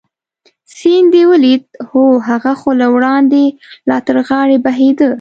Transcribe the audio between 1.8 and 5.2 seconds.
هو، هغه خو له وړاندې لا تر غاړې بهېده.